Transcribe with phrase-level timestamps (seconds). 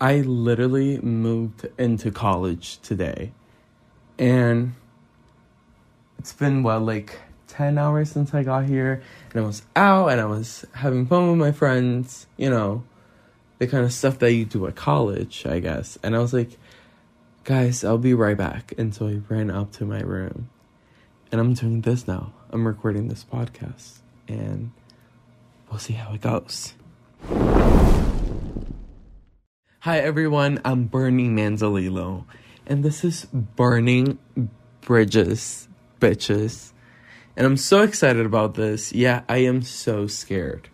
[0.00, 3.32] I literally moved into college today.
[4.18, 4.74] And
[6.18, 7.18] it's been what like
[7.48, 11.30] 10 hours since I got here and I was out and I was having fun
[11.30, 12.84] with my friends, you know,
[13.58, 15.98] the kind of stuff that you do at college, I guess.
[16.02, 16.58] And I was like,
[17.44, 18.74] guys, I'll be right back.
[18.76, 20.50] And so I ran up to my room
[21.30, 22.32] and I'm doing this now.
[22.50, 23.98] I'm recording this podcast
[24.28, 24.72] and
[25.70, 26.74] we'll see how it goes.
[29.84, 32.24] Hi everyone, I'm Bernie Manzalilo
[32.66, 34.18] and this is Burning
[34.80, 35.68] Bridges,
[36.00, 36.72] bitches.
[37.36, 38.94] And I'm so excited about this.
[38.94, 40.70] Yeah, I am so scared.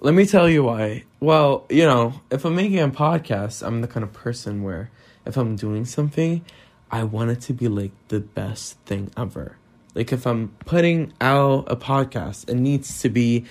[0.00, 1.04] Let me tell you why.
[1.20, 4.90] Well, you know, if I'm making a podcast, I'm the kind of person where
[5.24, 6.44] if I'm doing something,
[6.90, 9.56] I want it to be like the best thing ever.
[9.94, 13.44] Like if I'm putting out a podcast, it needs to be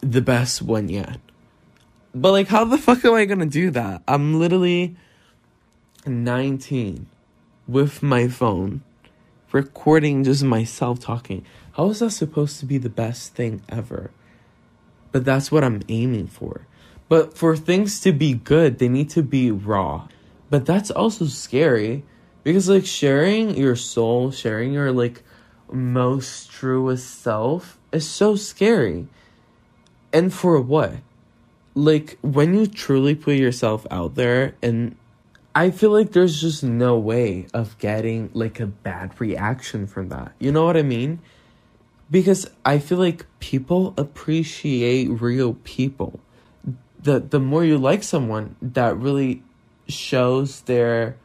[0.00, 1.20] the best one yet.
[2.16, 4.02] But like how the fuck am I to do that?
[4.08, 4.96] I'm literally
[6.06, 7.06] 19
[7.68, 8.80] with my phone
[9.52, 11.44] recording just myself talking.
[11.72, 14.12] How is that supposed to be the best thing ever?
[15.12, 16.66] But that's what I'm aiming for.
[17.10, 20.08] But for things to be good, they need to be raw.
[20.48, 22.02] But that's also scary
[22.44, 25.22] because like sharing your soul, sharing your like
[25.70, 29.06] most truest self is so scary.
[30.14, 30.94] And for what?
[31.76, 34.96] Like when you truly put yourself out there and
[35.54, 40.32] I feel like there's just no way of getting like a bad reaction from that.
[40.38, 41.20] You know what I mean?
[42.10, 46.20] Because I feel like people appreciate real people.
[47.02, 49.42] The the more you like someone, that really
[49.88, 51.16] shows their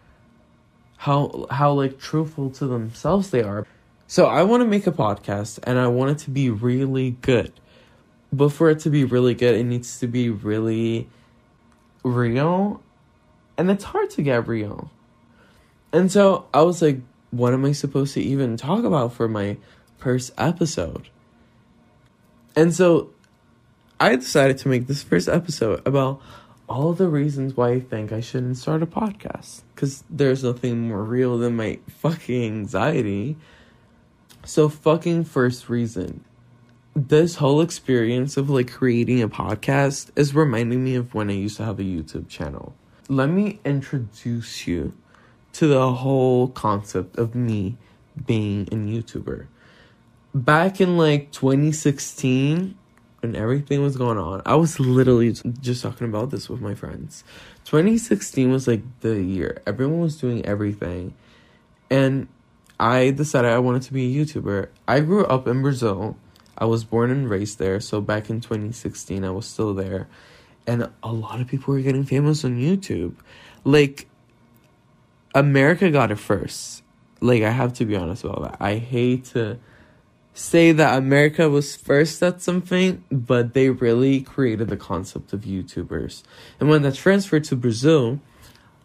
[0.98, 3.66] how how like truthful to themselves they are.
[4.08, 7.54] So I want to make a podcast and I want it to be really good.
[8.32, 11.10] But for it to be really good, it needs to be really
[12.04, 12.82] real
[13.58, 14.90] and it's hard to get real.
[15.94, 19.58] And so I was like, what am I supposed to even talk about for my
[19.98, 21.10] first episode?
[22.56, 23.12] And so
[24.00, 26.22] I decided to make this first episode about
[26.68, 29.62] all the reasons why I think I shouldn't start a podcast.
[29.76, 33.38] Because there's nothing more real than my fucking anxiety.
[34.44, 36.24] So, fucking first reason.
[36.96, 41.58] This whole experience of like creating a podcast is reminding me of when I used
[41.58, 42.76] to have a YouTube channel
[43.12, 44.94] let me introduce you
[45.52, 47.76] to the whole concept of me
[48.26, 49.48] being a YouTuber.
[50.34, 52.78] Back in like 2016,
[53.20, 57.26] when everything was going on, I was literally just talking about this with my friends.
[57.66, 61.14] 2016 was like the year everyone was doing everything,
[61.90, 62.30] and
[62.80, 64.70] I decided I wanted to be a YouTuber.
[64.88, 66.16] I grew up in Brazil.
[66.62, 70.08] I was born and raised there, so back in 2016, I was still there
[70.68, 73.16] and a lot of people were getting famous on YouTube.
[73.64, 74.08] Like
[75.34, 76.84] America got it first.
[77.20, 78.58] Like I have to be honest about that.
[78.60, 79.60] I hate to
[80.34, 86.24] say that America was first at something, but they really created the concept of YouTubers.
[86.60, 88.20] And when that transferred to Brazil,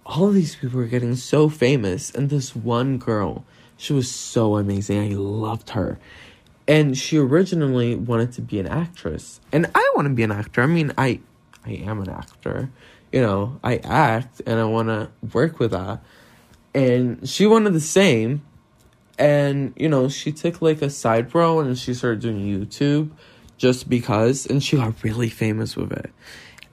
[0.05, 3.45] all of these people were getting so famous and this one girl,
[3.77, 4.99] she was so amazing.
[4.99, 5.99] I loved her.
[6.69, 9.41] And she originally wanted to be an actress.
[9.53, 10.63] And I want to be an actor.
[10.63, 11.21] I mean, I
[11.67, 12.71] I am an actor.
[13.13, 16.01] You know, I act and I want to work with that.
[16.75, 18.43] And she wanted the same.
[19.19, 23.11] And, you know, she took like a side role and she started doing YouTube
[23.57, 24.47] just because.
[24.47, 26.11] And she got really famous with it.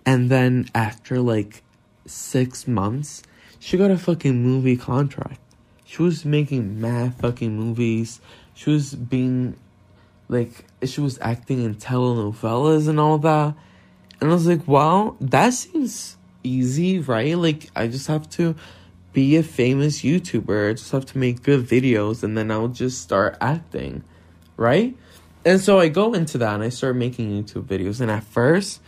[0.06, 1.64] And then after like
[2.06, 3.24] six months,
[3.60, 5.40] she got a fucking movie contract.
[5.86, 8.20] She was making mad fucking movies.
[8.54, 9.56] She was being
[10.28, 13.56] like, she was acting in telenovelas and all that
[14.24, 17.38] and I was like, wow, that seems easy, right?
[17.38, 18.56] Like, I just have to
[19.12, 20.70] be a famous YouTuber.
[20.70, 24.02] I just have to make good videos and then I'll just start acting,
[24.56, 24.96] right?
[25.44, 28.00] And so I go into that and I start making YouTube videos.
[28.00, 28.80] And at first,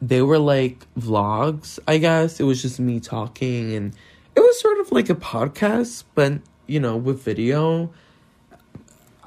[0.00, 2.40] they were like vlogs, I guess.
[2.40, 3.94] It was just me talking and
[4.34, 7.92] it was sort of like a podcast, but you know, with video.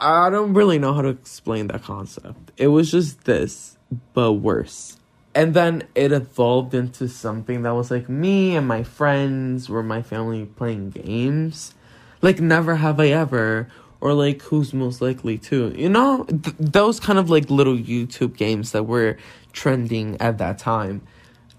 [0.02, 2.52] I don't really know how to explain that concept.
[2.56, 3.78] It was just this,
[4.14, 4.98] but worse.
[5.36, 10.02] And then it evolved into something that was like me and my friends or my
[10.02, 11.74] family playing games.
[12.22, 13.68] Like never have i ever
[14.02, 16.26] or like who's most likely to you know?
[16.26, 19.18] Th- those kind of like little youtube games that were
[19.52, 21.02] trending at that time.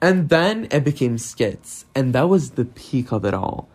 [0.01, 3.69] And then it became skits and that was the peak of it all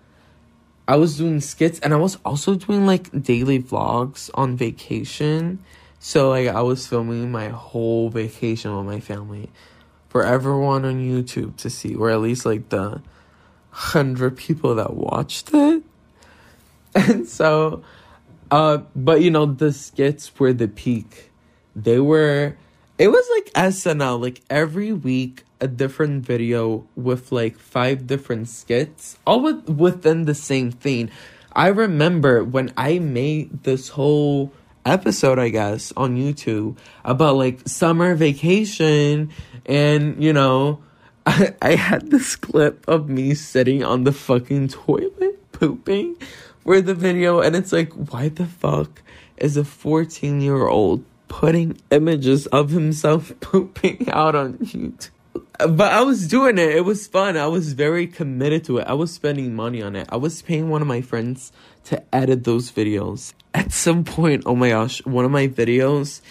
[0.88, 5.60] i was doing skits and i was also doing like daily vlogs on vacation
[6.00, 9.50] so like i was filming my whole vacation with my family
[10.16, 13.02] for everyone on YouTube to see, or at least like the
[13.70, 15.84] hundred people that watched it.
[16.96, 17.84] And so,
[18.50, 21.34] uh, but you know, the skits were the peak.
[21.76, 22.56] They were,
[22.98, 29.18] it was like SNL, like every week a different video with like five different skits,
[29.26, 31.10] all with, within the same theme.
[31.54, 34.52] I remember when I made this whole
[34.86, 39.32] episode, I guess, on YouTube about like summer vacation
[39.66, 40.82] and, you know,
[41.26, 46.18] I, I had this clip of me sitting on the fucking toilet pooping
[46.64, 49.02] for the video, and it's like, why the fuck
[49.38, 51.04] is a 14 year old
[51.40, 55.10] putting images of himself pooping out on YouTube?
[55.60, 56.70] But I was doing it.
[56.70, 57.36] It was fun.
[57.36, 58.88] I was very committed to it.
[58.88, 60.08] I was spending money on it.
[60.10, 61.52] I was paying one of my friends
[61.86, 63.34] to edit those videos.
[63.54, 66.22] At some point, oh my gosh, one of my videos,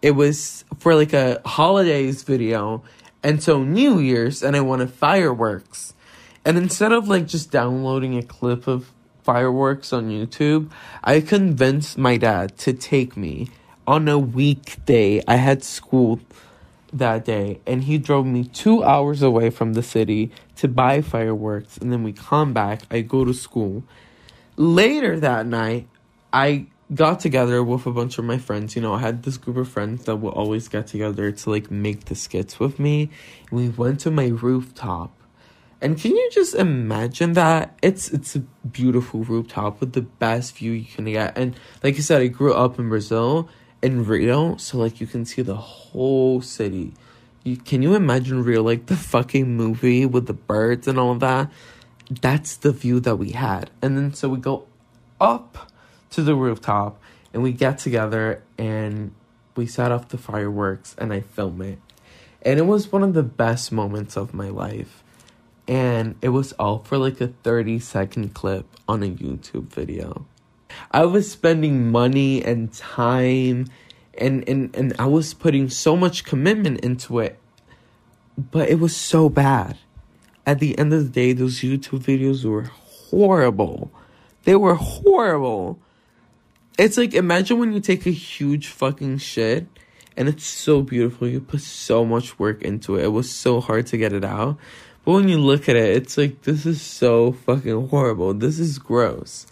[0.00, 2.84] it was for like a holidays video.
[3.24, 5.92] And so New Year's, and I wanted fireworks.
[6.44, 8.92] And instead of like just downloading a clip of
[9.24, 10.70] fireworks on YouTube,
[11.02, 13.50] I convinced my dad to take me
[13.86, 15.22] on a weekday.
[15.26, 16.20] I had school
[16.92, 21.78] that day, and he drove me two hours away from the city to buy fireworks.
[21.78, 23.84] And then we come back, I go to school.
[24.56, 25.88] Later that night,
[26.32, 28.76] I got together with a bunch of my friends.
[28.76, 31.70] You know, I had this group of friends that would always get together to like
[31.70, 33.10] make the skits with me.
[33.50, 35.16] We went to my rooftop
[35.82, 37.76] and can you just imagine that?
[37.82, 41.36] It's it's a beautiful rooftop with the best view you can get.
[41.36, 43.48] And like I said, I grew up in Brazil
[43.82, 46.94] in Rio, so like you can see the whole city.
[47.44, 51.50] You can you imagine Rio like the fucking movie with the birds and all that?
[52.08, 53.70] That's the view that we had.
[53.80, 54.66] And then so we go
[55.20, 55.70] up
[56.10, 57.00] to the rooftop
[57.32, 59.12] and we get together and
[59.56, 61.78] we set off the fireworks and I film it.
[62.42, 65.02] And it was one of the best moments of my life
[65.68, 70.26] and it was all for like a 30 second clip on a YouTube video.
[70.90, 73.66] I was spending money and time
[74.18, 77.38] and and and I was putting so much commitment into it
[78.36, 79.76] but it was so bad.
[80.46, 83.90] At the end of the day those YouTube videos were horrible.
[84.44, 85.78] They were horrible.
[86.78, 89.66] It's like imagine when you take a huge fucking shit
[90.16, 91.28] and it's so beautiful.
[91.28, 93.04] You put so much work into it.
[93.04, 94.58] It was so hard to get it out.
[95.04, 98.34] But when you look at it, it's like, this is so fucking horrible.
[98.34, 99.46] This is gross.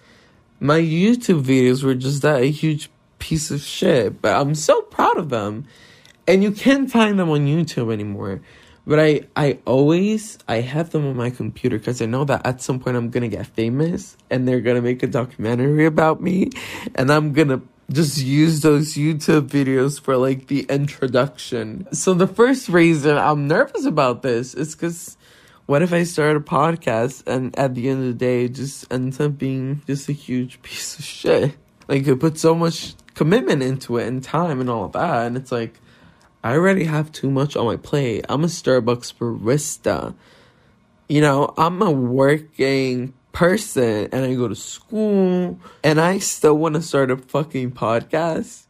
[0.61, 5.17] My YouTube videos were just that a huge piece of shit, but I'm so proud
[5.17, 5.65] of them.
[6.27, 8.43] And you can't find them on YouTube anymore.
[8.87, 12.61] But I, I always, I have them on my computer because I know that at
[12.61, 16.51] some point I'm gonna get famous and they're gonna make a documentary about me,
[16.95, 21.87] and I'm gonna just use those YouTube videos for like the introduction.
[21.93, 25.17] So the first reason I'm nervous about this is because
[25.71, 28.93] what if I start a podcast and at the end of the day it just
[28.93, 31.55] ends up being just a huge piece of shit?
[31.87, 35.37] Like I put so much commitment into it and time and all of that, and
[35.37, 35.79] it's like
[36.43, 38.27] I already have too much on my plate.
[38.29, 40.17] I'm a Starbucks barista.
[41.09, 46.75] You know, I'm a working person and I go to school and I still want
[46.75, 48.67] to start a fucking podcast.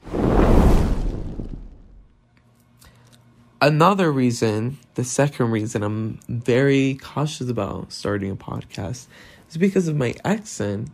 [3.61, 9.07] Another reason, the second reason I'm very cautious about starting a podcast
[9.49, 10.91] is because of my accent.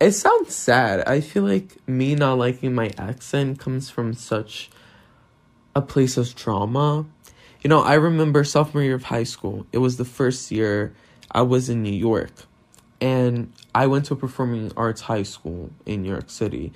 [0.00, 1.06] It sounds sad.
[1.08, 4.70] I feel like me not liking my accent comes from such
[5.74, 7.06] a place of trauma.
[7.62, 9.66] You know, I remember sophomore year of high school.
[9.72, 10.94] It was the first year
[11.30, 12.32] I was in New York.
[13.00, 16.72] And I went to a performing arts high school in New York City.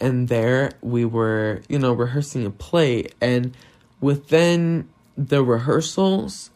[0.00, 3.56] And there we were, you know, rehearsing a play and
[4.00, 6.50] within the rehearsals,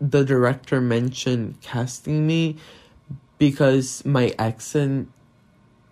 [0.00, 2.56] the director mentioned casting me
[3.38, 5.08] because my accent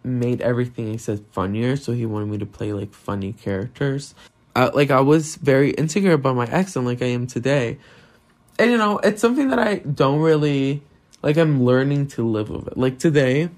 [0.05, 4.14] made everything said funnier, so he wanted me to play like funny characters.
[4.57, 7.78] Uh, like I was very insecure about my accent, like I am today,
[8.59, 10.83] and you know it's something that I don't really
[11.23, 11.37] like.
[11.37, 12.76] I'm learning to live with it.
[12.76, 13.50] Like today,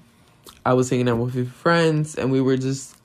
[0.65, 2.95] I was hanging out with a few friends, and we were just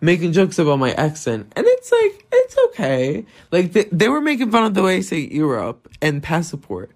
[0.00, 3.24] making jokes about my accent, and it's like it's okay.
[3.50, 6.90] Like they, they were making fun of the way I say Europe and passport,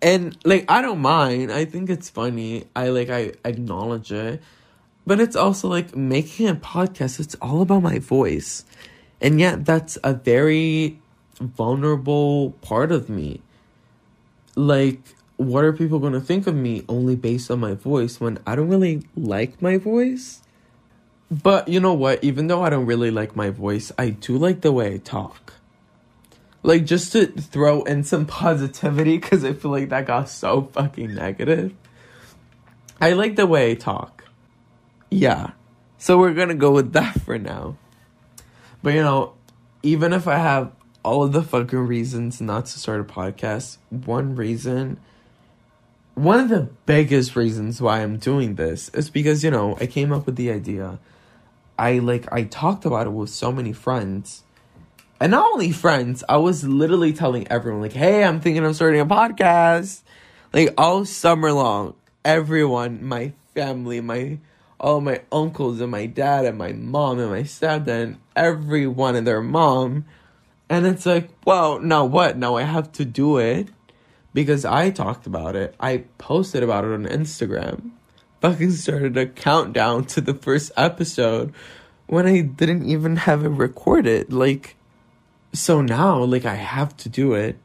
[0.00, 1.52] and like I don't mind.
[1.52, 2.64] I think it's funny.
[2.74, 4.42] I like I acknowledge it,
[5.06, 7.20] but it's also like making a podcast.
[7.20, 8.64] It's all about my voice,
[9.20, 10.98] and yet that's a very
[11.40, 13.40] vulnerable part of me.
[14.54, 15.00] Like
[15.36, 18.54] what are people going to think of me only based on my voice when I
[18.54, 20.42] don't really like my voice?
[21.32, 22.22] But you know what?
[22.22, 25.54] Even though I don't really like my voice, I do like the way I talk.
[26.62, 31.14] Like just to throw in some positivity because I feel like that got so fucking
[31.14, 31.72] negative.
[33.00, 34.24] I like the way I talk.
[35.10, 35.52] Yeah.
[35.96, 37.78] So we're gonna go with that for now.
[38.82, 39.32] But you know,
[39.82, 40.70] even if I have
[41.02, 44.98] all of the fucking reasons not to start a podcast, one reason
[46.14, 50.12] one of the biggest reasons why I'm doing this is because, you know, I came
[50.12, 50.98] up with the idea.
[51.82, 54.44] I like I talked about it with so many friends.
[55.18, 59.00] And not only friends, I was literally telling everyone like, "Hey, I'm thinking of starting
[59.00, 60.02] a podcast."
[60.52, 64.38] Like all summer long, everyone, my family, my
[64.78, 69.26] all my uncles and my dad and my mom and my stepdad and everyone and
[69.26, 70.04] their mom.
[70.68, 72.36] And it's like, well, now what?
[72.38, 73.68] Now I have to do it
[74.32, 75.74] because I talked about it.
[75.80, 77.90] I posted about it on Instagram.
[78.42, 81.54] Fucking started a countdown to the first episode
[82.08, 84.32] when I didn't even have it recorded.
[84.32, 84.74] Like,
[85.52, 87.56] so now, like, I have to do it.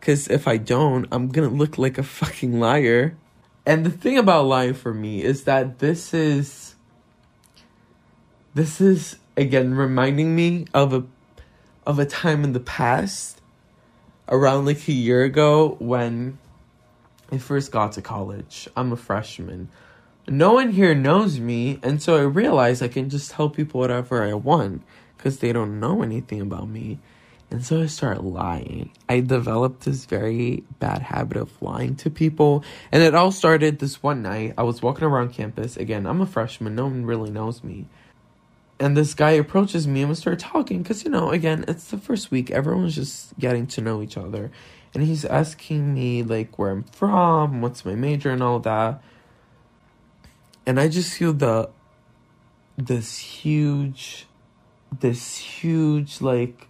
[0.00, 3.18] Because if I don't, I'm gonna look like a fucking liar.
[3.66, 6.74] And the thing about lying for me is that this is.
[8.54, 11.04] This is, again, reminding me of a
[11.86, 13.42] of a time in the past
[14.28, 16.38] around like a year ago when
[17.30, 18.68] I first got to college.
[18.74, 19.68] I'm a freshman.
[20.26, 24.22] No one here knows me, and so I realized I can just tell people whatever
[24.22, 24.82] I want
[25.16, 26.98] because they don't know anything about me.
[27.50, 28.90] And so I started lying.
[29.08, 32.64] I developed this very bad habit of lying to people.
[32.90, 34.54] And it all started this one night.
[34.58, 35.76] I was walking around campus.
[35.76, 37.86] Again, I'm a freshman, no one really knows me
[38.80, 41.98] and this guy approaches me and we start talking because you know again it's the
[41.98, 44.50] first week everyone's just getting to know each other
[44.92, 49.00] and he's asking me like where i'm from what's my major and all that
[50.66, 51.68] and i just feel the
[52.76, 54.26] this huge
[55.00, 56.68] this huge like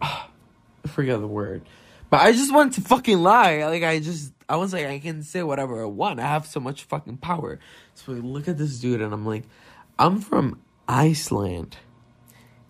[0.02, 1.62] I forget the word.
[2.08, 3.64] But i just wanted to fucking lie.
[3.64, 6.20] Like i just i was like i can say whatever i want.
[6.20, 7.58] I have so much fucking power.
[7.94, 9.44] So I look at this dude and i'm like
[9.98, 11.76] I'm from Iceland.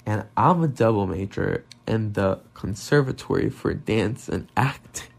[0.05, 5.10] And I'm a double major in the Conservatory for Dance and Acting.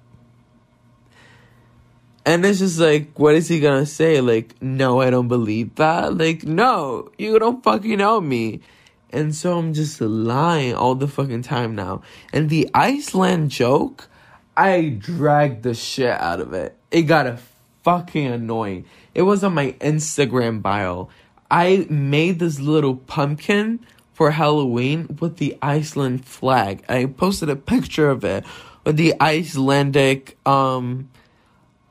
[2.26, 4.22] And it's just like, what is he gonna say?
[4.22, 6.18] Like, no, I don't believe that.
[6.18, 8.62] Like, no, you don't fucking know me.
[9.10, 12.02] And so I'm just lying all the fucking time now.
[12.32, 14.08] And the Iceland joke,
[14.56, 16.78] I dragged the shit out of it.
[16.92, 17.40] It got a
[17.84, 18.86] fucking annoying.
[19.14, 21.10] It was on my Instagram bio.
[21.50, 26.84] I made this little pumpkin for Halloween with the Iceland flag.
[26.88, 28.46] I posted a picture of it
[28.86, 31.10] with the Icelandic um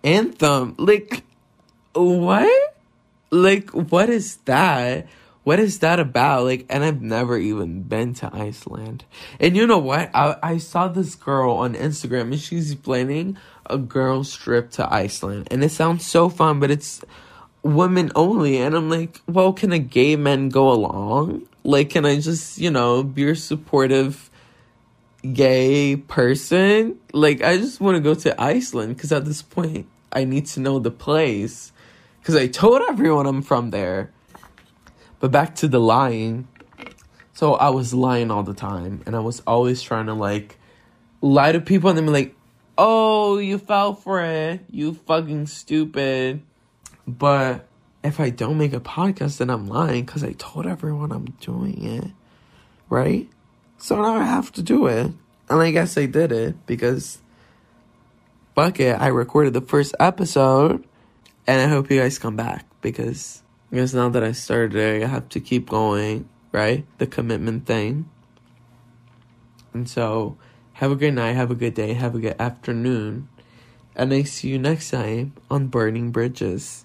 [0.05, 0.75] anthem.
[0.79, 1.25] Like
[1.95, 2.75] what?
[3.31, 5.07] Like what is that?
[5.43, 6.45] What is that about?
[6.45, 9.05] Like, and I've never even been to Iceland.
[9.41, 10.11] And you know what?
[10.15, 15.49] I, I saw this girl on Instagram and she's planning a girls trip to Iceland.
[15.51, 17.03] And it sounds so fun, but it's
[17.63, 18.59] women only.
[18.59, 21.47] And I'm like, well, can a gay man go along?
[21.65, 24.30] Like, can I just, you know, be a supportive
[25.23, 26.99] gay person?
[27.13, 30.61] Like, I just want to go to Iceland because at this point, I need to
[30.61, 31.73] know the place.
[32.21, 34.13] Because I told everyone I'm from there.
[35.21, 36.49] But back to the lying.
[37.33, 39.03] So I was lying all the time.
[39.07, 40.59] And I was always trying to, like,
[41.21, 42.35] lie to people and then be like,
[42.77, 44.61] oh, you fell for it.
[44.71, 46.43] You fucking stupid
[47.19, 47.67] but
[48.03, 51.85] if I don't make a podcast, then I'm lying because I told everyone I'm doing
[51.85, 52.11] it.
[52.89, 53.29] Right?
[53.81, 55.11] So now I have to do it.
[55.49, 57.19] And I guess I did it because
[58.55, 60.85] fuck it, I recorded the first episode
[61.47, 65.07] and I hope you guys come back because I guess now that I started I
[65.07, 66.87] have to keep going, right?
[66.99, 68.09] The commitment thing.
[69.73, 70.37] And so
[70.75, 73.29] have a good night, have a good day, have a good afternoon.
[73.97, 76.85] And I see you next time on Burning Bridges.